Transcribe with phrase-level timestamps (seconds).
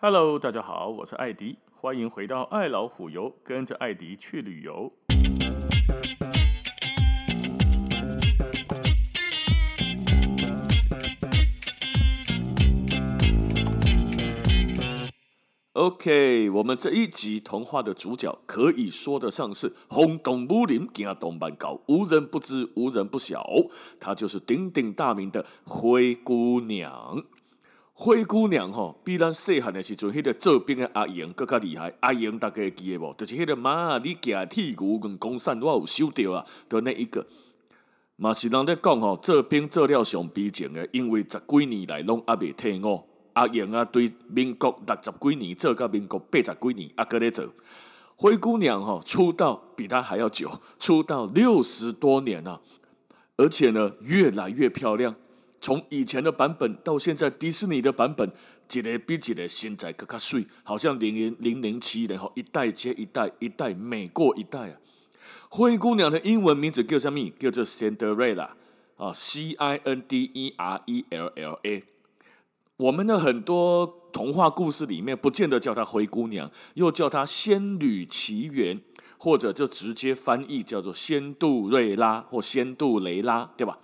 [0.00, 4.92] Hello，大家好，我是艾迪，欢迎回到爱老虎游，跟着艾迪去旅游。
[15.72, 23.44] OK，我们这一集童话的主角可以说得上是轰动武林，惊动万教，无人不知，无人不晓。
[23.98, 27.24] 她就是鼎鼎大名的灰姑娘。
[28.00, 31.92] 灰姑娘吼、比咱细汉的时阵，迄个做兵的阿英更加厉害。
[31.98, 33.12] 阿英大家会记得无？
[33.14, 37.26] 就是迄个妈，你举铁牛跟公山，我有收到啊的那一个。
[38.14, 43.02] 嘛是人咧讲吼，做兵做了上悲情的，因为十几年来拢阿未退伍。
[43.32, 47.48] 阿英啊，对民国六十几年做到民国八十几年，阿搁咧做
[48.14, 52.60] 灰姑娘吼，出道比她还要久，出道六十多年啊，
[53.36, 55.16] 而且呢，越来越漂亮。
[55.60, 58.30] 从以前的版本到现在迪士尼的版本，
[58.72, 64.76] 一个比一个现在更加水，好像零零零零七然后一代接一代，一代美过一代啊。
[65.48, 67.30] 灰姑娘的英文名字叫什么？
[67.38, 68.50] 叫做 Cinderella
[68.96, 71.84] 啊，C I N D E R E L L A。
[72.76, 78.80] 我们的很多童话故事里面，不见得叫她灰姑娘，又叫她仙女奇缘，
[79.18, 83.78] 或者就直接翻译叫做仙杜瑞拉或仙杜雷拉，对吧？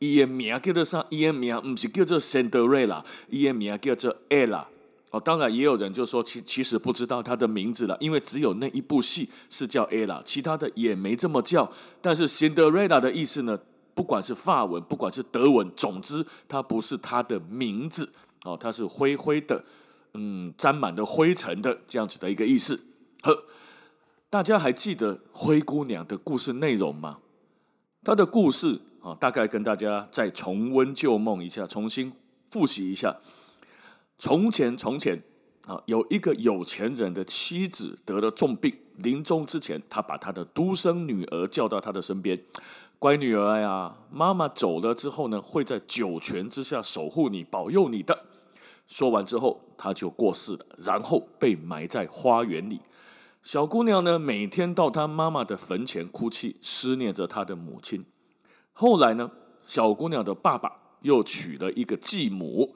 [0.00, 1.06] 伊的名叫做啥？
[1.10, 4.64] 伊的名不是叫做 Cinderella，伊的名叫做 Ella。
[5.10, 11.70] 哦，当然也有人就说其其实不知道她的名字了，因为只有那一部戏是叫 Ella，其他的也没这么叫。
[12.00, 13.58] 但是 Cinderella 的意思呢，
[13.94, 18.10] 不管是法文，不管是德文，总之它不是她的名字。
[18.44, 19.64] 哦，它是灰灰的，
[20.14, 22.80] 嗯，沾满了灰尘的这样子的一个意思。
[23.22, 23.44] 呵，
[24.30, 27.18] 大家还记得灰姑娘的故事内容吗？
[28.04, 28.80] 她的故事。
[29.00, 32.12] 啊，大概跟大家再重温旧梦一下，重新
[32.50, 33.16] 复习一下。
[34.18, 35.22] 从前，从前
[35.66, 42.42] 啊，有一个有钱人的妻子得了重病，临终之前，他把他的独生女儿叫到他的身边
[42.98, 48.24] ：“乖女儿呀，妈妈走了之后呢，会在九泉之下守护你，保佑你的。”
[48.88, 52.80] 说完之后，他就过世了，然后被埋在花园里。
[53.42, 58.04] 小姑娘呢，每天到她妈妈的坟前哭泣，思念着她的母亲。
[58.72, 59.30] 后来呢，
[59.64, 62.74] 小姑娘的爸爸又娶了一个继母，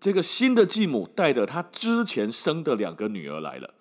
[0.00, 3.74] 这个新的继母带着她之前生的两个女儿来了。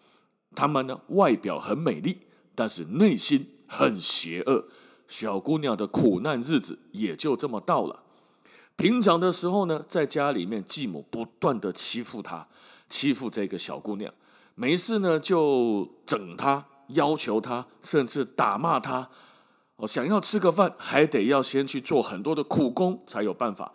[0.55, 2.21] 她们呢，外表很美丽，
[2.55, 4.65] 但是内心很邪恶。
[5.07, 8.03] 小姑娘的苦难日子也就这么到了。
[8.75, 12.47] 平常的时候呢，在家里面，继母不断的欺负她，
[12.89, 14.13] 欺负这个小姑娘，
[14.55, 19.09] 没事呢就整她，要求她，甚至打骂她。
[19.77, 23.73] 哦，想要吃个饭，还得要先去做很多的苦工才有办法。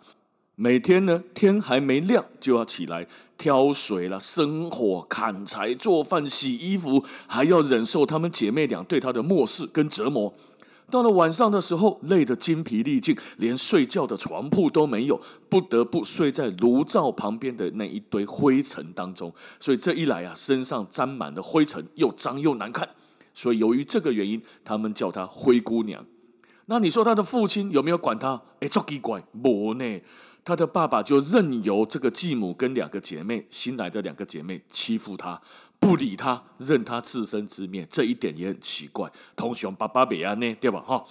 [0.55, 3.07] 每天呢，天还没亮就要起来
[3.39, 10.33] 挑水了、生火、砍柴、做饭、洗衣服，还要忍受她们姐妹俩对她的漠视跟折磨。
[10.91, 15.19] 到了晚上的时候，累得精疲力尽，连睡觉的床铺都没有，
[15.49, 19.33] 不得不睡在炉灶旁边的那一堆灰尘当中。
[19.59, 22.87] 所以这一来啊，身上沾满了灰尘，又脏又难看。
[23.33, 26.05] 所以，由于这个原因，他们叫她灰姑娘。
[26.67, 28.43] 那你说她的父亲有没有管她？
[28.59, 30.01] 哎，这奇怪，没呢。
[30.45, 35.41] 他的爸爸就任由这个继母跟两个姐妹，新来的两个姐妹欺负他，
[35.79, 37.87] 不理他，任他自生自灭。
[37.89, 39.11] 这一点也很奇怪。
[39.35, 40.83] 同学爸爸别安呢，对吧？
[40.85, 41.03] 哈。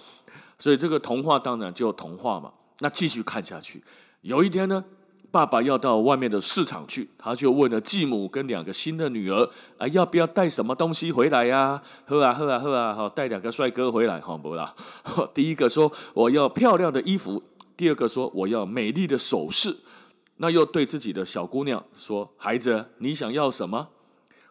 [0.59, 2.51] 所以这个童话当然就童话嘛。
[2.79, 3.83] 那继续看下去，
[4.21, 4.83] 有一天呢，
[5.31, 11.83] 爸爸要到外面的市场去，他就问了继母跟两个新的女儿啊，要不要带什么东西回来呀、啊？
[12.05, 14.75] 喝啊喝啊喝啊，好带两个帅哥回来，好不啦？
[15.33, 17.41] 第一个说我要漂亮的衣服，
[17.75, 19.77] 第二个说我要美丽的首饰。
[20.37, 23.89] 那又对自己的小姑娘说：“孩子，你想要什么？”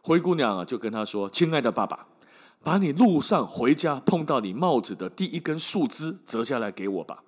[0.03, 2.07] 灰姑娘啊，就跟他说：“亲爱的爸爸，
[2.63, 7.23] 把你路上回家碰到你帽子的第一根树枝折下来给我吧。”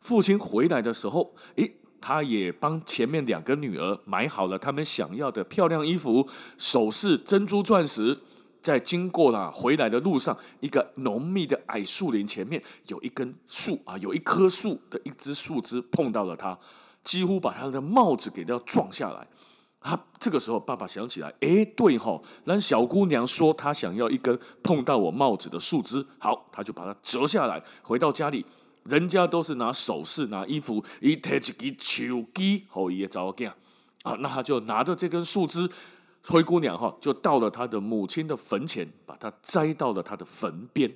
[0.00, 1.74] 父亲回来的时候，诶。
[2.00, 8.16] 他也帮前面两个女儿买好了他们想要的漂亮衣服、首饰、珍珠钻石。
[8.62, 16.58] 在经过了回来的路上，一个浓密的矮树林前面有一根树啊，有一棵树的一枝树枝碰到了他，
[17.02, 19.26] 几乎把他的帽子给要撞下来。
[19.80, 28.44] 他这个时候，爸爸想起来，哎，对吼，让小姑娘说她想要一根碰到我帽子的树枝，好，他就把它折下来，回到家里。
[28.84, 33.46] 人家都是拿首饰、拿衣服，一提一个手机，后也找个
[34.02, 35.70] 啊，那他就拿着这根树枝，
[36.28, 40.92] 灰姑娘哈，就到了他的母亲的坟前，把它栽到了他的坟边。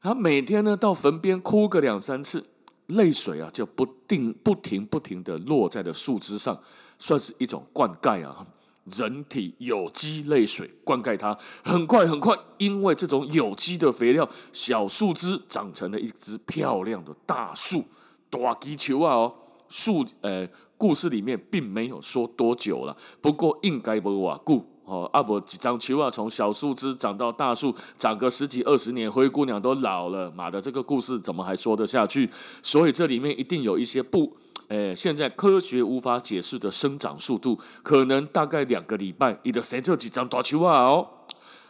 [0.00, 2.46] 她每天呢到坟边哭个两三次，
[2.86, 6.60] 泪水啊就不定不停不停的落在了树枝上，
[6.98, 8.46] 算是一种灌溉啊。
[8.84, 17.84] 人体有机泪水灌溉它，很快很快，因为这种有机的肥料，小树枝长成了一只漂亮的大树。
[18.28, 19.34] 大枝球啊哦，
[19.68, 20.48] 树呃，
[20.82, 25.08] 故事里面并没有说多久了，不过应该不瓦固哦。
[25.12, 32.28] 阿伯几张球啊，从小树枝长到大树，长个十几二十年，灰姑娘都老了，妈的，这个故事怎么还说得下去？
[32.64, 34.36] 所以这里面一定有一些不。
[34.70, 40.82] 诶，现在科学无法解释的生长速度，可能大概两个礼拜，你的谁这几张大球啊？
[40.82, 41.08] 哦，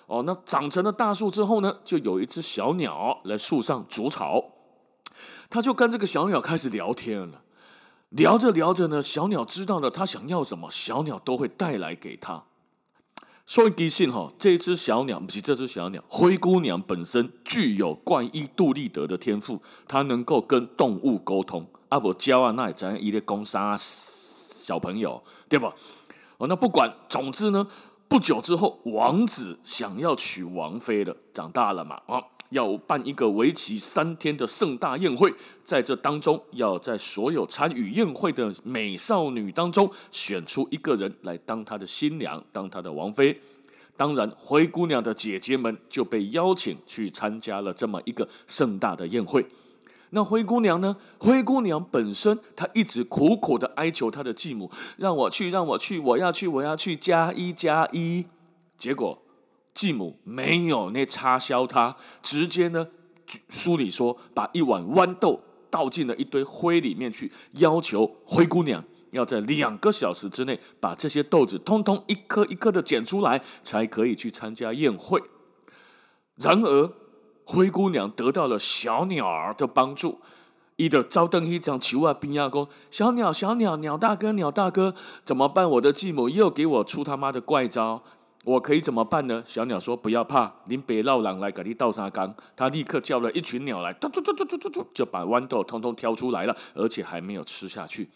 [0.07, 4.43] 哦，那长成了大树之后呢，就有一只小鸟来树上筑巢，
[5.51, 7.43] 他就跟这个小鸟开始聊天了。
[8.13, 12.45] 聊着聊着呢，小鸟知道了他想要什么，小鸟都会带来给他。
[13.45, 21.67] 所以，幸好这只小鸟不是这只小鸟，灰姑娘本身具有怪医杜立德的天赋，她能够跟动物沟通。
[21.89, 25.75] 阿伯教啊，那也在一个攻杀小朋友，对吧？
[26.39, 27.67] 哦，那不管，总之呢，
[28.09, 35.35] 不久之后，王子想要娶王妃了，长大了嘛，哦，要办一个为期三天的盛大宴会，
[35.65, 43.41] 在这当中，要在所有参与宴会的美少女当中选出一个人来当她的新娘，当她的王妃。
[43.97, 49.47] 当然，灰姑娘的姐姐们就被邀请去参加了这么一个盛大的宴会。
[50.11, 50.97] 那灰姑娘呢？
[51.19, 58.27] 灰姑娘本身，她一直苦苦的哀求她的继母，让我去，让我去，我要去，我要去，加一加一。
[58.77, 59.23] 结果
[59.75, 62.89] 继母没有那插销她，直接呢，
[63.49, 65.41] 书里说把一碗豌豆
[65.71, 75.23] 倒进了一堆灰里面去，要求灰姑娘要在两个小时之内把这些豆子通通一颗一颗的捡出来，才可以去参加宴会。
[76.37, 76.93] 然而。
[77.45, 80.21] 灰姑娘得到了小鸟儿的帮助，
[80.77, 84.95] 伊的招灯一张求啊，冰亚公，小鸟小鸟鸟大哥鸟大哥
[85.25, 85.69] 怎么办？
[85.69, 88.05] 我的继母又给我出他妈的怪招，
[88.45, 89.43] 我可以怎么办呢？
[89.47, 98.11] 小鸟说：“不要怕，您别让狼来给你倒沙缸。”他立刻叫了一群鸟来，嘟嘟嘟嘟嘟嘟，就把豌豆通通挑出来了，而且还没有吃下去。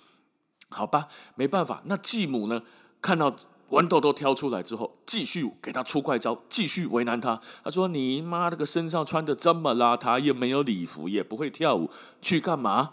[0.69, 2.63] 好吧，没办法，那继母呢？
[3.01, 3.35] 看到。
[3.71, 7.41] 豌豆都挑出来之后，继续给他出怪招，继续为难他。
[7.65, 11.91] 他说：“你妈这个身上穿的这么邋遢，又没有礼服，也不会跳舞，
[12.23, 12.93] 去干嘛？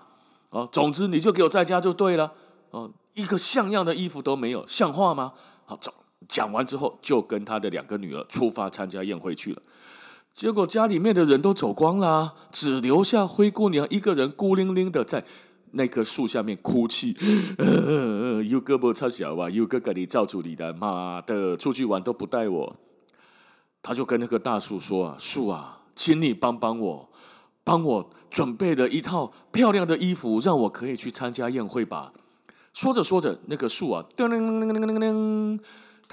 [0.50, 2.34] 哦，总之你就给我在家就对了。
[2.72, 5.34] 哦，一个像样的衣服都没有，像话吗？
[5.68, 5.94] 好，走。
[6.28, 9.62] 讲完之后，就跟他的两个女儿出发参加宴会去了。
[10.34, 15.24] 结果家里面的人都走光了，只留下灰姑娘一个人孤零零的在。”
[15.76, 17.18] 那棵树下面哭泣，
[18.48, 19.50] 有哥不差小吧？
[19.50, 22.76] 有哥哥你照顾你的，妈的，出去玩都不带我。
[23.82, 27.10] 他就跟那个大树说啊，树啊，请你帮帮我，
[27.64, 32.14] 帮我准备了一套漂亮的衣服，让我可以去参加宴会吧。
[32.72, 35.60] 说着说着，那个树啊，噔噔噔噔噔噔，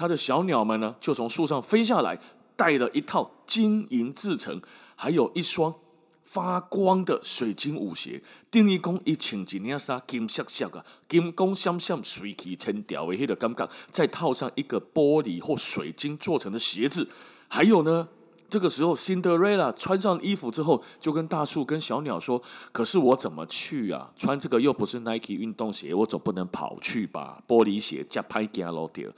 [0.01, 2.19] 他的小鸟们呢，就从树上飞下来，
[2.55, 4.59] 带了一套金银制成，
[4.95, 5.75] 还有一双。
[6.23, 17.09] 发光的水晶舞鞋，等于讲一穿一件衫，金闪闪啊，金光闪闪，水气沉掉的迄个感觉，再套上一个玻璃或水晶做成的鞋子，
[17.49, 18.07] 还有呢，
[18.47, 22.41] 这个时候辛德瑞拉穿上衣服之后，就跟大树跟小鸟说
[22.71, 24.13] ：“可是我怎么去啊？
[24.15, 27.43] 穿这个又不是 Nike 运动鞋，我总不能跑去吧？
[27.45, 29.09] 玻璃鞋加拍加老掉。”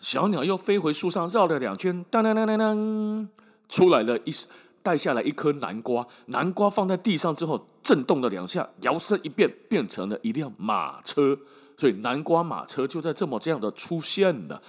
[0.00, 3.28] 小鸟又飞回树上绕了两圈，当当当当当，
[3.68, 4.34] 出来了一。
[4.82, 11.36] 带下来一颗南瓜，南瓜放在地上之后震动了两下，摇身一变变成了一辆马车。
[11.76, 14.62] 所以南瓜马车就在这么这样的出现了。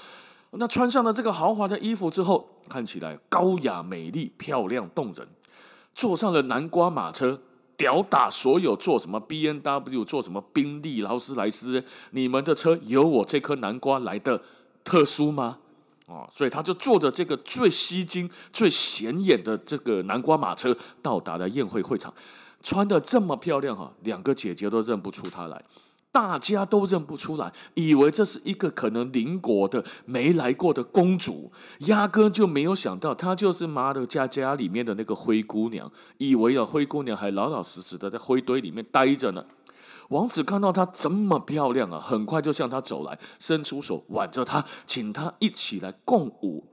[0.52, 5.26] 那穿上了这个豪华的衣服之后，看起来高雅美丽、漂亮动人。
[5.96, 7.42] 坐上了南瓜马车，
[7.78, 14.42] 吊打所有坐什么 BMW、坐什么宾利、劳斯莱斯，你们的车有我这颗南瓜来的
[14.84, 15.58] 特殊吗？
[16.08, 22.14] 哦，所以他就坐着这个最吸睛、最显眼的这个南瓜马车，到达了宴会会场。
[22.62, 25.64] 穿得这么漂亮哈，两个姐姐都认不出她来，
[26.12, 39.46] 大家都认不出来，以为这是一个可能邻国的没来过的公主，压根就没有想到她就是妈的家家里面的那个灰姑娘，以为啊灰姑娘还老老实实的在灰堆里面待着呢。
[40.12, 46.65] 王子看到她这么漂亮啊，很快就向她走来，伸出手挽着她，请她一起来共舞。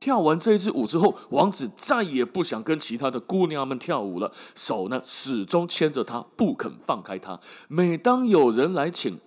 [0.00, 7.40] 跳完这一支舞之后，王子再也不想跟其他的姑娘们跳舞了，手呢始终牵着她，不肯放开她。
[7.68, 9.18] 每当有人来请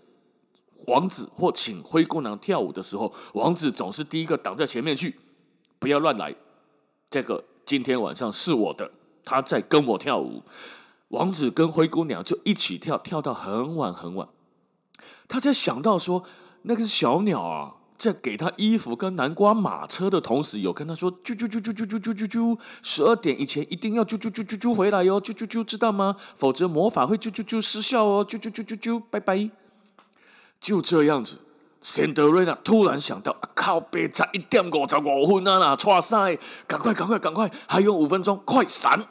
[0.85, 5.19] 王子或请灰姑娘跳舞的时候，王子总是第一个挡在前面去，
[5.79, 6.33] 不要乱来。
[7.09, 8.91] 这个今天晚上是我的，
[9.25, 10.43] 他在跟我跳舞。
[11.09, 14.27] 王子跟灰姑娘就一起跳，跳到很晚很晚。
[15.27, 16.23] 他才想到说，
[16.63, 17.73] 那个是小鸟啊。
[17.97, 26.15] 在给他衣服跟南瓜马车的同时，有跟他说：“啾啾啾啾啾啾啾啾啾，十二点以前一定要啾啾啾啾啾回来哟，啾啾啾，知道吗？
[26.35, 29.49] 否则魔法会啾啾啾失效哦，啾啾啾啾啾，拜拜。”
[30.61, 31.39] 就这样子，
[31.81, 36.37] 辛德瑞拉突然想到：“啊、靠，别在一点五十五分啊啦，错赛，
[36.67, 39.07] 赶快赶快赶快，还有五分钟，快闪！”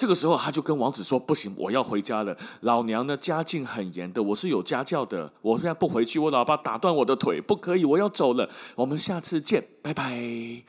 [0.00, 2.34] 这个时候，他就跟王子说：“不行，我要回家了。
[2.62, 5.30] 老娘呢，家境很严的，我是有家教的。
[5.42, 7.84] 我现在不回去，我老爸打断我的腿，不可以。
[7.84, 10.64] 我要走了，我们下次见，拜拜。”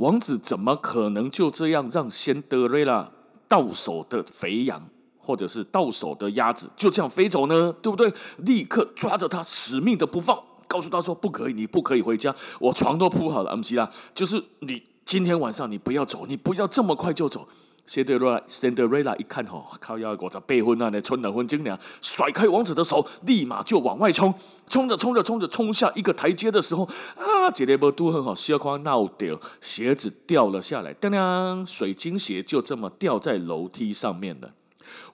[0.00, 3.12] 王子怎么可能就这样让仙德瑞拉
[3.46, 7.70] 到手的肥羊，或者是到手的鸭子就这样飞走呢？
[7.82, 8.10] 对不对？
[8.38, 17.46] 立刻抓着他，死命的不放，告诉他说：“不可以，你不可以回家，我床都铺好了。”阿啦，就是你今天晚上你不要走，你不要这么快就走。
[17.84, 24.32] 辛德瑞拉，辛德瑞拉一看吼，靠要我这备婚啊，那春暖花经娘，甩开王子的手，立马就往外冲，
[24.68, 26.84] 冲着冲着冲着冲下一个台阶的时候，
[27.16, 34.52] 啊，这里不都很好，小夸闹掉，鞋子掉了下来，当当，水晶鞋就这么掉在楼梯上面了。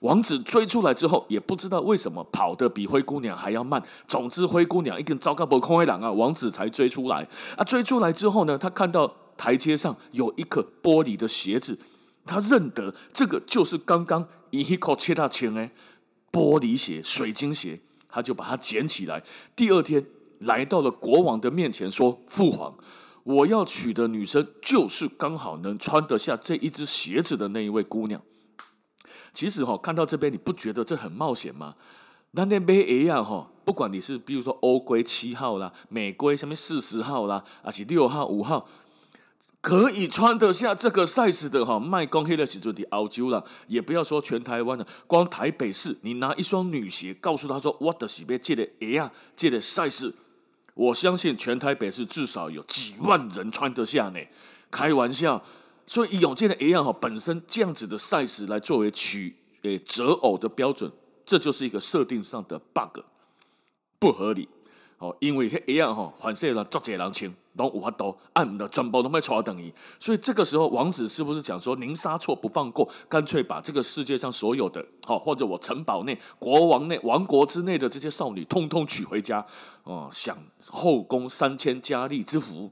[0.01, 3.81] 王子追出来之后，也不知道为什么跑得比灰姑娘还要慢。
[4.07, 7.27] 总之，灰姑娘一根糟糕不空灰狼啊，王子才追出来。
[7.57, 11.77] 啊，追出来之后呢，他看到台阶上有一颗玻璃的鞋子。
[12.29, 15.71] 他认得这个就是刚刚一口切大钱哎，
[16.31, 19.23] 玻璃鞋、水晶鞋，他就把它捡起来。
[19.55, 20.05] 第二天
[20.37, 22.77] 来到了国王的面前，说：“父皇，
[23.23, 28.21] 我要娶的女生就是刚好能穿得下这一只鞋子的那一位姑娘。”
[29.33, 31.73] 其实哈，看到这边你不觉得这很冒险吗？
[32.31, 38.67] 那那边一样哈，不管你是比如说欧规七号啦，美规什么四十号啦，还是六号、五号。
[39.61, 50.13] 可以穿得下这个 size 的哈，卖光黑的时阵的澳洲了，也不要说全台湾了，光台北市，你拿一双女鞋，告诉他说我的是要借的哎呀，借的 size，
[50.75, 54.19] 我相信全台北市至少有几万人穿得下呢。
[54.71, 55.43] 开玩笑，
[55.85, 60.89] 所以以永健的哎呀哈，本身这样子的 size 来作为取诶择偶的标准，
[61.25, 63.01] 这就是一个设定上的 bug，
[63.99, 64.47] 不合理。
[64.99, 69.73] 哦，因为一样哈，反正了做这人情，拢有法度，按的全部都没错等于。
[69.97, 79.45] 所以这个时候，王子是不是讲说，宁杀错不放过，干脆把这个世界上所有的，好或者我城堡内、国王内、王国之内的这些少女，通通娶回家，
[79.85, 80.37] 哦，享
[80.67, 82.69] 后宫三千佳丽之福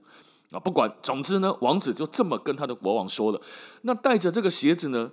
[0.51, 0.59] 啊！
[0.59, 3.41] 不管，总之呢，王子就这么跟他的国王说了。
[3.83, 5.11] 那带着这个鞋子呢？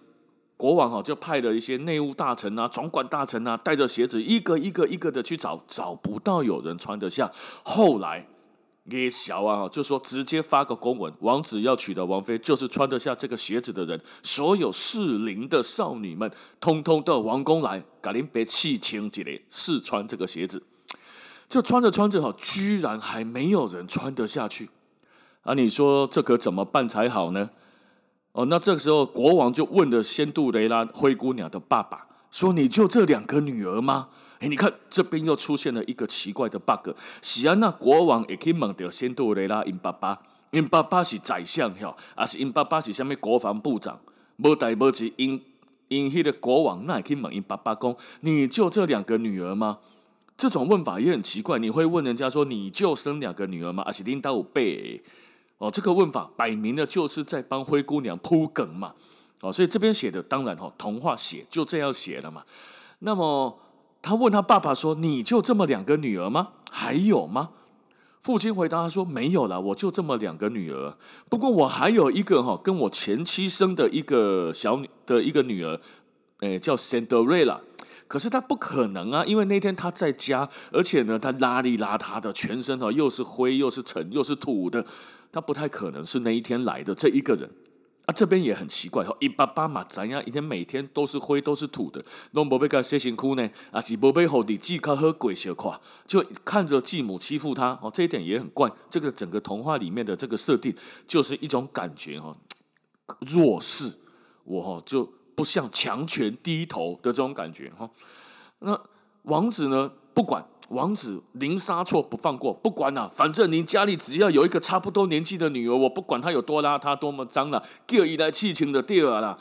[0.56, 7.30] 国王哈就派了一些内务大臣啊、总管大臣啊，带着鞋子一个一个一个的去找，找不到有人穿得下。
[7.64, 8.28] 后来
[8.88, 14.00] 给小啊，就说直接发个公文，王子要娶的王妃就是穿得下这个鞋子的人。
[14.22, 16.30] 所有适龄的少女们，
[16.60, 20.62] 通通到王宫来，赶紧别弃情几嘞，试穿这个鞋子。
[21.48, 24.70] 就穿着穿着哈，居然还没有人穿得下去。
[25.42, 27.50] 啊，你说这可怎么办才好呢？
[28.34, 34.08] 哦，那这个时候国王就问了仙杜雷拉灰姑娘的爸爸说：“你就这两个女儿吗？”
[34.40, 36.90] 哎，你看这边又出现了一个奇怪的 bug。
[37.22, 44.00] 是啊，那国王也可以问到仙杜雷拉因爸爸，因爸爸是宰相哈，还是因爸爸是什么国防部长？
[44.38, 45.40] 无代无志，因
[45.86, 49.78] 因迄个国王那也可以问因爸爸讲：“你就这两个女儿吗？”
[50.36, 51.60] 这种问法也很奇怪。
[51.60, 55.04] 你会问人家说：“你就生两个女儿吗？”还是领导有备？
[55.58, 58.94] 哦，这个问法摆明了就是在帮灰姑娘铺梗嘛。
[59.40, 62.44] 哦，所以这边写的当然哈，童话写就这样写了嘛。
[63.00, 63.58] 那么
[64.00, 66.52] 他问他爸爸说：“你就这么两个女儿吗？
[66.70, 67.50] 还有吗？”
[68.22, 70.96] 父亲回答他说：“没有了，我就这么两个女儿。
[71.28, 75.78] 不过我还有一个哈，跟我前妻生的一个小女的一个女儿，
[76.40, 77.60] 诶，叫 Cinderella。
[78.08, 84.86] 可是她不可能啊，因为那天她在家，而且呢，她邋里邋遢的，全身哈又是灰又是尘又是土的，
[85.34, 87.50] 他不太可能是那一天来的这一个人。”
[88.06, 90.22] 啊，这边也很奇怪哈，一爸爸嘛怎样？
[90.26, 93.50] 一天每天都是灰，都是土的，拢无被个洗身躯呢？
[93.70, 98.70] 啊，是无被后地继靠喝鬼血垮，就看着继母欺负他哦，这一点也很怪。
[98.90, 100.76] 这个整个童话里面的这个设定，
[101.08, 102.36] 就是一种感觉哈，
[103.20, 103.94] 弱势，
[104.44, 107.90] 我哈就不向强权低头的这种感觉哈。
[108.58, 108.78] 那
[109.22, 110.46] 王子呢，不管。
[110.68, 119.38] 王子零杀错不放过，不管了，反正您家里只要有一个差不多年纪的女儿，我不管她有多邋遢、多么脏了，叫一来气情的第二了。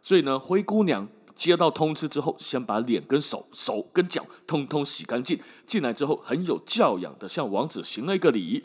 [0.00, 8.64] 所以呢，灰姑娘接到通知之后，先把脸跟手、手跟脚通通洗干净，进来之后很有教养的向王子行了一个礼。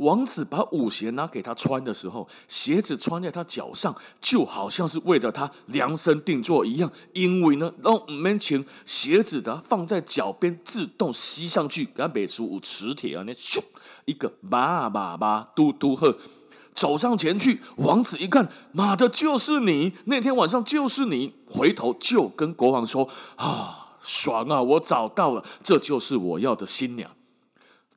[0.00, 6.90] 王子把舞鞋拿给他穿的时候，鞋子穿在他脚上，就好像是为了他量身定做一样。
[7.12, 13.60] 因为呢，让唔免穿鞋子的放在脚边，自动吸上去，给他背出磁铁啊，那咻
[14.06, 16.16] 一个叭叭叭嘟嘟呵，
[16.74, 17.60] 走上前去。
[17.76, 19.92] 王子一看，妈的，就是你！
[20.06, 21.34] 那天晚上就是你！
[21.46, 24.62] 回头就跟国王说：“啊，爽啊！
[24.62, 27.10] 我找到了，这就是我要的新娘。”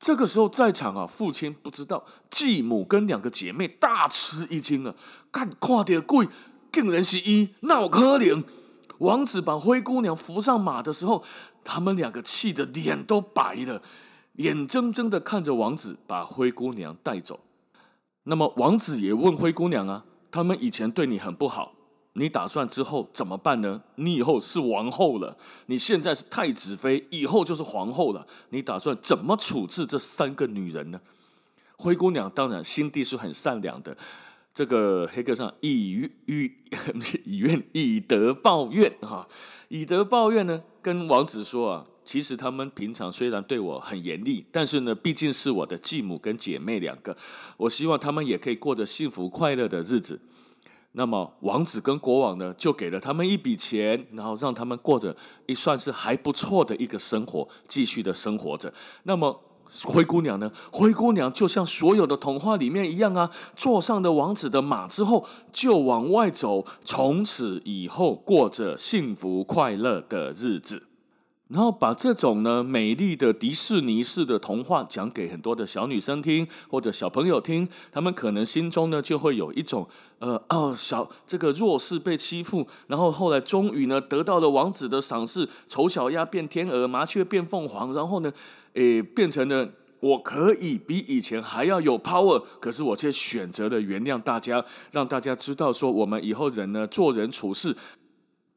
[0.03, 4.93] 这个时候在场啊，父亲不知道，继母跟两个姐妹大吃一惊啊！
[5.31, 6.27] 看，看点贵，
[6.73, 8.43] 竟然是一闹可怜。
[8.97, 11.23] 王子把灰姑娘扶上马的时候，
[11.63, 13.81] 他们两个气得脸都白了，
[14.33, 17.39] 眼睁睁的看着王子把灰姑娘带走。
[18.23, 21.75] 那么王子也问灰姑娘啊：“他们以前对你很不好。”
[22.13, 23.81] 你打算之后怎么办呢？
[23.95, 28.27] 你以后是王后了，你现在是太子妃，以后就是皇后了。
[28.49, 31.01] 你打算怎么处置这三个女人呢？
[31.75, 33.97] 灰姑娘当然心地是很善良的，
[34.53, 36.51] 这个黑格上以于 以
[37.25, 39.27] 以怨以德报怨哈，
[39.69, 47.17] 以德报怨呢，跟王子说啊，其实他们平常虽然对我很严厉，但是呢，毕竟是我的继母跟姐妹两个，
[47.57, 50.21] 我希望他们也可以过着幸福快乐的日子。
[50.93, 55.15] 那么王子跟国王呢，就给了他们一笔钱，然后让他们过着
[55.47, 58.71] 也算是还不错的一个生活，继续的生活着。
[59.03, 59.41] 那么
[59.85, 60.51] 灰姑娘呢？
[60.71, 70.83] 灰姑娘就像所有的童话里面一样啊，坐上了王子的马之后，就往外走，从此以后过着幸福快乐的日子。
[71.53, 79.87] 然后把这种呢美丽的迪士尼式的童话讲给很多的小女生听，或者小朋友听，他们可能心中呢就会有一种
[80.17, 88.33] 呃哦小这个弱势被欺负，然后后来终于呢得到了王子的赏识，丑小鸭变天鹅，麻雀变凤凰，然后呢
[88.73, 97.77] 诶变成了我可以比以前还要有 power，可是我却选择了原谅大家，让大家知道说我们以后人呢做人处事。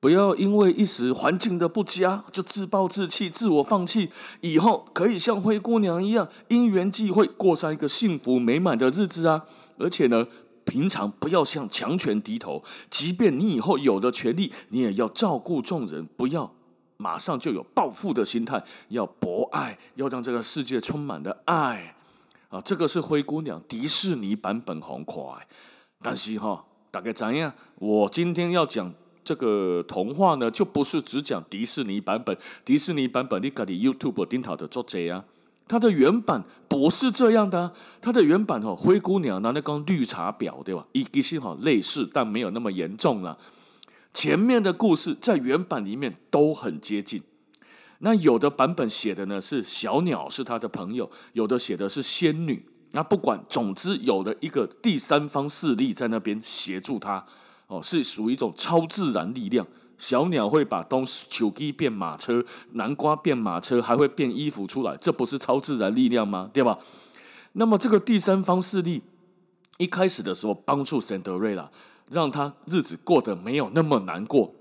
[0.06, 4.08] 不要因为一时环境的不佳就自暴自弃、自我放弃。
[4.40, 9.44] 以后可以像灰姑娘一样因缘际会过上一个幸福美满的日子啊！
[9.78, 10.28] 而且呢，
[10.64, 16.52] 平常不要向强权低头，即便你以后有了权利，你也要照顾众人，不要
[16.98, 21.96] 马上就有报复的心态，要博爱，要让这个世界充满了爱
[22.50, 22.60] 啊！
[22.60, 25.48] 这个是灰姑娘迪士尼版本红快，
[26.00, 27.52] 但是哈，大概怎样？
[27.80, 28.94] 我今天要讲。
[29.26, 32.38] 这个童话呢，就不是只讲迪士尼版本。
[32.64, 35.24] 迪士尼版本你可以 YouTube 顶头的作者啊，
[35.66, 37.72] 它的原版不是这样的。
[38.00, 40.86] 它的原版哦，灰姑娘拿那个绿茶婊，对吧？
[40.92, 43.36] 一其实哈类似，但没有那么严重了。
[44.14, 47.20] 前面的故事在原版里面都很接近。
[47.98, 52.64] 那有的版本写的呢是小鸟是他的朋友，有的写的是仙女。
[52.92, 57.26] 那不管，总之有了一个第三方势力在那边协助他。
[57.66, 59.66] 哦，是属于一种超自然力量。
[59.98, 66.50] 小鸟会把东西球机变马车，南瓜变马车，还会变衣服出来，这不是超自然力量吗？
[66.52, 66.78] 对吧？
[67.52, 69.02] 那么这个第三方势力
[69.78, 71.70] 一开始的时候帮助神德瑞拉，
[72.10, 74.54] 让他日子过得没有那么难过。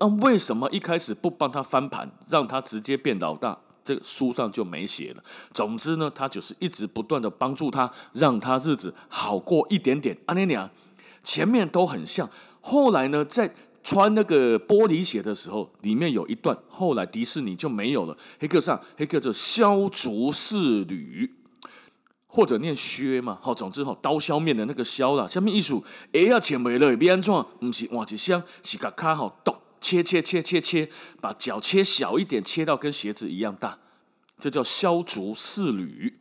[0.00, 3.58] 那为什么一开始不帮他翻盘，让他直接变老大？
[3.84, 5.22] 这个书上就没写了。
[5.52, 10.16] 总之呢，他就是一直不断的帮助他，让他日子好过一点点。
[10.26, 10.70] 阿尼娘，
[11.22, 12.28] 前面都很像。
[12.60, 18.16] 后来呢，在穿那个玻璃鞋的时候，里面有一段，后来迪士尼就没有了。
[18.38, 21.34] 黑客上，黑客就削足适履，
[22.26, 23.38] 或者念削嘛。
[23.40, 30.90] 好，总之好，刀削面的那个削啦，下面一数，哎呀，前面了，别安装，不是换一箱，是个卡好咚，切切切切切，
[31.20, 33.78] 把脚切小一点，切到跟鞋子一样大，
[34.38, 36.18] 这叫削足适履。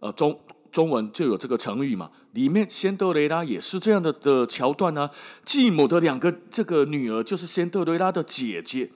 [0.00, 5.10] 呃，中中文就有这个成语嘛，里面仙德雷拉也是这样的的桥段啊。
[5.44, 8.90] 继母的两个这个女儿，就是仙德雷拉的姐姐，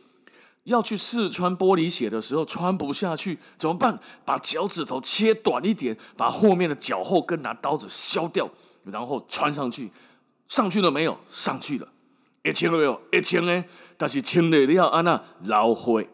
[0.65, 3.99] 要去试穿玻璃鞋的时候穿不下去，怎么办？
[4.25, 8.49] 把脚趾头切短一点，把后面的脚后跟拿刀子削掉，
[8.85, 9.91] 然后穿上去。
[10.47, 11.19] 上去了没有？
[11.29, 11.89] 上去了。
[12.45, 13.01] 一千了没有？
[13.13, 13.65] 一千呢？
[13.97, 16.09] 但是穿了要安那老灰。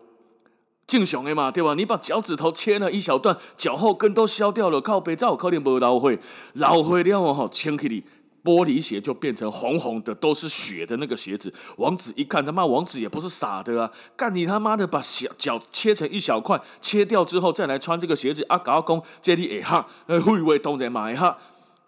[0.91, 1.75] 正常的嘛，对吧？
[1.75, 6.19] 你把脚趾头切了一小段，脚后跟都削掉了，靠北照可能无老灰。
[6.55, 8.03] 老灰了哦吼，穿起来
[8.43, 11.55] 玻璃鞋就变成红红的，都是血的那个鞋子。
[11.77, 18.59] 王子一看，他妈王子也不是傻的啊，干你他妈的把小脚切成一小块，切掉之后再来穿这个鞋子啊！
[18.59, 21.39] 搞公这里会哈，呃，会为当然嘛会哈，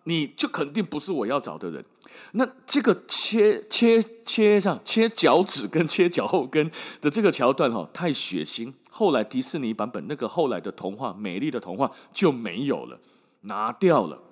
[0.04, 1.84] 你就肯定不是我要找的人。
[2.32, 8.72] 那这个切切切上切脚趾跟 切脚后跟的这个桥段哈，太血腥。
[8.90, 13.00] 后来迪士尼版本那个后来的童话《美丽的童话》就没有了，
[13.42, 14.22] 拿掉了。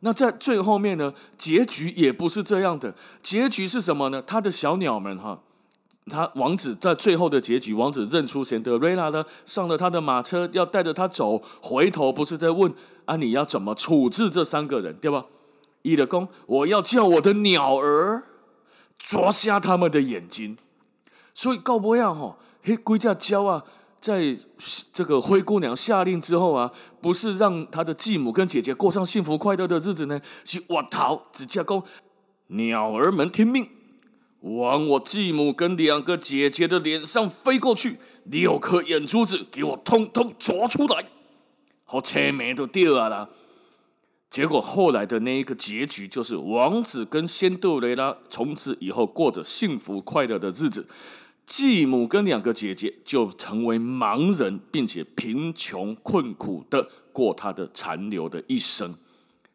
[0.00, 2.94] 那在最后面呢，结局也不是这样的。
[3.22, 4.22] 结局是什么呢？
[4.22, 5.42] 他的小鸟们哈，
[6.10, 11.40] 他王子在最后的结局，王子认出贤德瑞拉了，上了他的马车，要带着他走。
[11.62, 12.74] 回头不是在问
[13.06, 15.24] 啊，你要怎么处置这三个人，对吧？
[15.82, 18.24] 伊的公，我要叫我的鸟儿
[18.98, 20.58] 啄瞎他们的眼睛。
[21.32, 23.64] 所以告不要哈，嘿，龟家教啊。
[24.00, 24.34] 在
[24.94, 30.18] 这个灰姑娘下令之后啊，不是让她的继母跟姐姐过上幸福快乐的日子呢？
[30.42, 31.82] 是我逃，只叫公
[32.46, 33.68] 鸟儿们听命，
[34.40, 41.06] 往我继母跟两个姐姐的脸上飞过去，六颗眼珠子给我通通啄出来，
[41.84, 43.28] 好车没都掉啊啦！
[44.30, 50.86] 结果后来的那一个结局就是，王子跟仙杜蕾拉从此以后过着幸福快乐的日子。
[51.44, 58.94] 继母跟两个姐姐就成为盲人，并且贫穷困苦的过他的残留的一生。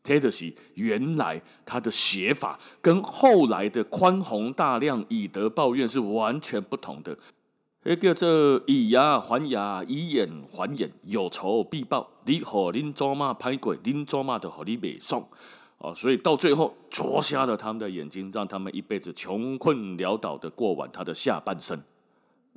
[0.06, 7.18] 这就是原来他的写法跟后来的宽宏大量以德报怨是完全不同的。
[7.88, 12.10] 那个这以牙还牙，以眼还眼，有仇必报。
[12.26, 15.28] 你和恁祖妈拍鬼，恁祖妈就和你袂爽。
[15.78, 21.80] 哦，所以到最后啄瞎了他们的眼睛，让他们一辈子穷困潦倒的过完他的下半生。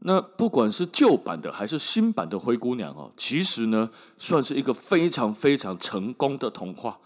[0.02, 7.00] 那不管是旧版的还是新版的灰姑娘哦，其实呢，算是一个非常非常成功的童话，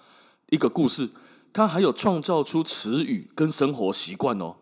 [0.52, 1.10] 一个故事。
[1.52, 4.56] 它还有创造出词语跟生活习惯哦，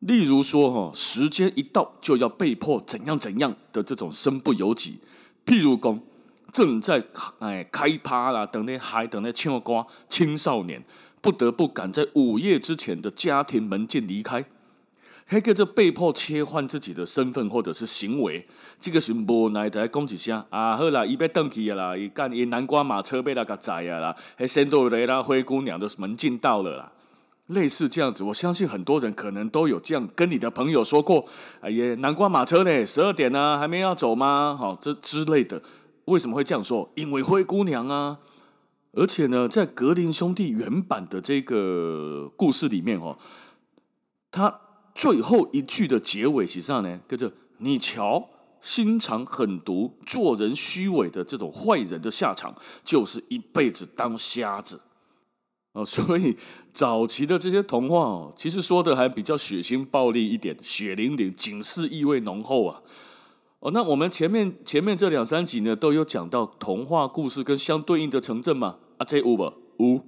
[0.00, 4.98] 例如说哈，时间一到就要被迫怎样怎样的这种身不由己，
[5.46, 6.00] 譬如讲。
[6.52, 7.04] 正在
[7.38, 10.82] 哎开趴啦，等那嗨，等那唱歌，青少年
[11.20, 14.44] 不得不赶在午夜之前的家庭门禁离开，
[15.30, 18.44] 还跟着被迫切换自己的身份或者是行为，
[18.80, 26.90] 这个是无奈的讲一声啊，好啦，伊要登去啦，伊干伊南瓜马车被那个宰啊啦，还仙杜雷拉灰姑娘的门禁到了啦，
[27.46, 31.24] 类似这样子，我相信很多人可能都有这样跟你的朋友说过，
[31.60, 34.56] 哎呀，南瓜马车呢，十二点呢，还没要走吗？
[34.58, 35.62] 好，这之类的。
[36.06, 36.90] 为什么会这样说？
[36.96, 38.18] 因为灰姑娘啊，
[38.94, 43.16] 而且呢，在格林兄弟原版的这个故事里面哦，
[44.32, 44.62] 他
[44.94, 48.28] 最后一句的结尾实际上呢，跟着你瞧，
[48.60, 54.80] 心肠狠毒、做人虚伪的这种坏人的下场，就是一辈子当瞎子
[55.72, 55.84] 哦。
[55.84, 56.36] 所以
[56.74, 62.82] 早期的这些童话哦，其实说的还比较血腥暴力一点，血淋淋，警示意味浓厚啊。
[63.60, 68.78] 哦，那我们前面前面这两三集呢，都有讲到童话故事跟相对应的城镇嘛？
[68.96, 69.52] 啊，这有不？
[69.78, 70.04] 有，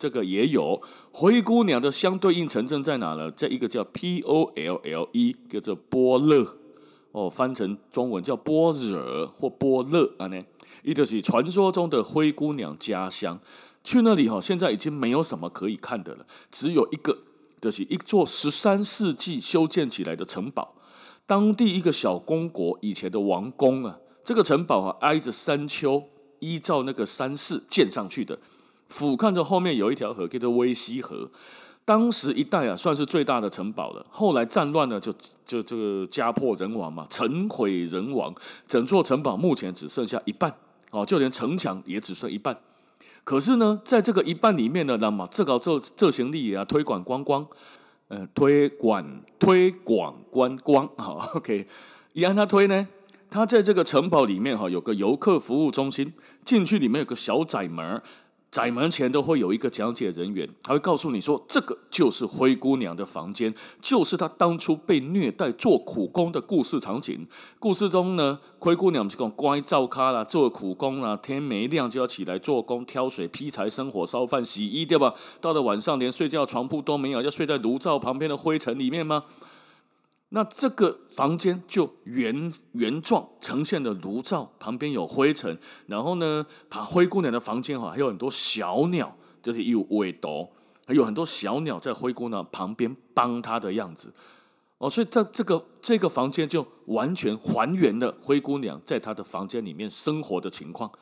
[0.00, 0.80] 这个也有。
[1.12, 3.30] 灰姑娘的相对应城镇在哪呢？
[3.30, 6.56] 这一个叫 P O L L E，叫做波勒。
[7.12, 10.42] 哦，翻成中文叫波惹或波勒啊呢，
[10.84, 13.38] 也就是传说中的灰姑娘家乡。
[13.84, 17.18] 去那里哈，现在已经没有什么可以看的了，只有一个，
[17.60, 20.76] 就是一座十三世纪修建起来的城堡。
[21.26, 26.04] 当地一个小公国以前的王宫啊，这个城堡啊挨着山丘，
[26.38, 28.38] 依照那个山势建上去的，
[28.90, 31.30] 俯瞰着后面有一条河叫做威西河。
[31.86, 34.04] 当时一带啊算是最大的城堡了。
[34.10, 35.10] 后来战乱呢，就
[35.46, 38.34] 就这个家破人亡嘛，城毁人亡，
[38.68, 40.54] 整座城堡目前只剩下一半
[40.90, 42.58] 哦，就连城墙也只剩一半。
[43.24, 47.46] 可是呢，在这个一半里面呢，那么这个这这行李啊推广观光。
[48.08, 51.68] 呃，推广推广观光，好，OK。
[52.12, 52.88] 一按他推呢，
[53.30, 56.12] 他在这个城堡里面哈，有个游客服务中心，
[56.44, 58.02] 进去里面有个小窄门儿，
[58.50, 67.28] 窄门前都会有一个讲解人员，他会告诉你说，这个就是灰姑娘的房间，就是她当初被虐待做苦工的故事场景。
[67.60, 75.14] 故事中呢，灰姑娘这种乖照咖啦，做苦工啦，天没亮就要起来做工、挑水、劈柴、生火、烧饭、洗衣，对吧？
[75.40, 79.22] 到了晚上连睡觉床铺都没有，要睡在炉灶旁边的灰尘里面吗？
[80.32, 90.48] 那这个房间就原原状呈现的炉灶旁边有灰尘，然后呢，把灰姑娘的房间哈，还有很多小鸟，就是有尾斗，
[90.86, 94.12] 还有很多小鸟在灰姑娘旁边帮她的样子
[94.78, 100.92] 哦，所以在这个这个房间就完全还原了灰姑娘在她的房间里面生活的情况。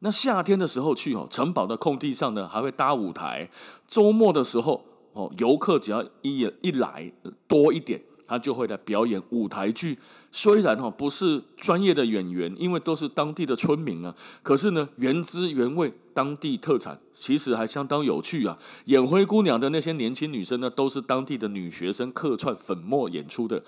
[0.00, 3.48] 那夏天的时候去哦，城堡的空地上呢还会搭舞台，
[3.88, 7.10] 周末的时候哦，游客只要一一来
[7.48, 8.02] 多一点。
[8.26, 9.98] 他就会来表演舞台剧，
[10.30, 18.58] 虽然哈不是专业的演员，因为都是当地的村民啊，可是呢原汁原味当地特产，其实还相当有趣啊。
[18.86, 23.62] 演灰姑娘的那些年轻女生呢，都是当地的女学生客串粉墨演出的，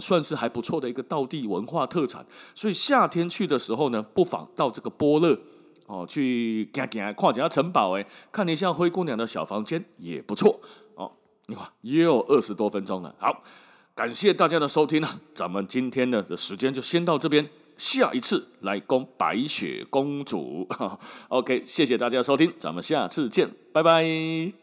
[0.00, 2.26] 算是还不错的一个道地文化特产。
[2.54, 5.38] 所以夏天去的时候呢，不妨到这个波勒
[5.86, 10.60] 哦去看看看一下城堡，哎，看一下灰姑娘的小房间也不错
[10.94, 11.12] 哦。
[11.46, 13.42] 你看也有二十多分钟了，好。
[14.00, 20.66] 感谢大家的收听啊，咱们今天呢的时间就先到这边，下一次来攻白雪公主。
[21.28, 24.59] OK，谢谢大家收听，咱们下次见，拜拜。